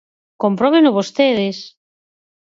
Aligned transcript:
Compróbeno 0.43 0.89
vostedes. 0.97 1.57